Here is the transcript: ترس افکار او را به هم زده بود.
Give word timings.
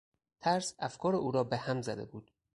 ترس 0.39 0.75
افکار 0.79 1.15
او 1.15 1.31
را 1.31 1.43
به 1.43 1.57
هم 1.57 1.81
زده 1.81 2.05
بود. 2.05 2.31